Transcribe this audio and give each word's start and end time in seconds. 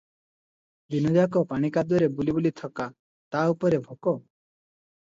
ଦିନ 0.95 1.11
ଯାକ 1.17 1.43
ପାଣି 1.53 1.71
କାଦୁଅରେ 1.77 2.09
ବୁଲିବୁଲି 2.21 2.55
ଥକା, 2.63 2.91
ତା' 3.37 3.47
ଉପରେ 3.57 3.85
ଭୋକ! 3.89 4.19